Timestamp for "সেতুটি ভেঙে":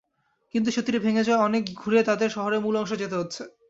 0.71-1.23